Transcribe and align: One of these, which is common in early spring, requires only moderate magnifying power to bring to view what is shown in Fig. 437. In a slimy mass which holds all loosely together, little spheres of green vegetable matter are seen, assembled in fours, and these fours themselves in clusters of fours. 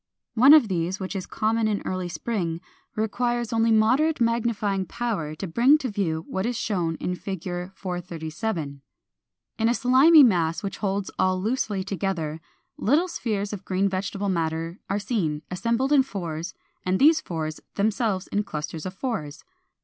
One 0.33 0.55
of 0.55 0.67
these, 0.67 0.99
which 0.99 1.15
is 1.15 1.27
common 1.27 1.67
in 1.67 1.83
early 1.85 2.09
spring, 2.09 2.59
requires 2.95 3.53
only 3.53 3.71
moderate 3.71 4.19
magnifying 4.19 4.87
power 4.87 5.35
to 5.35 5.45
bring 5.45 5.77
to 5.77 5.89
view 5.91 6.25
what 6.27 6.43
is 6.47 6.57
shown 6.57 6.95
in 6.95 7.13
Fig. 7.13 7.43
437. 7.75 8.81
In 9.59 9.69
a 9.69 9.75
slimy 9.75 10.23
mass 10.23 10.63
which 10.63 10.79
holds 10.79 11.11
all 11.19 11.39
loosely 11.39 11.83
together, 11.83 12.41
little 12.77 13.07
spheres 13.07 13.53
of 13.53 13.63
green 13.63 13.87
vegetable 13.87 14.27
matter 14.29 14.79
are 14.89 14.97
seen, 14.97 15.43
assembled 15.51 15.91
in 15.93 16.01
fours, 16.01 16.55
and 16.83 16.97
these 16.97 17.21
fours 17.21 17.59
themselves 17.75 18.25
in 18.29 18.43
clusters 18.43 18.87
of 18.87 18.95
fours. 18.95 19.43